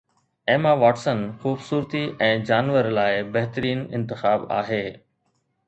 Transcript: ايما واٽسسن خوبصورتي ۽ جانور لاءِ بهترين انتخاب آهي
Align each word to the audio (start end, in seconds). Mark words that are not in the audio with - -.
ايما 0.53 0.69
واٽسسن 0.83 1.19
خوبصورتي 1.43 2.01
۽ 2.29 2.41
جانور 2.49 2.91
لاءِ 2.97 3.21
بهترين 3.37 3.87
انتخاب 4.01 4.51
آهي 4.61 4.85